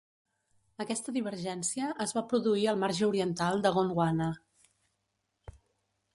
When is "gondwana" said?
3.77-4.33